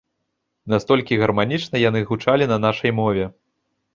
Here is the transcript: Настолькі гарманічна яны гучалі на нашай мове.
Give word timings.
Настолькі 0.73 1.19
гарманічна 1.23 1.83
яны 1.89 2.01
гучалі 2.11 2.47
на 2.53 2.57
нашай 2.65 2.91
мове. 3.01 3.29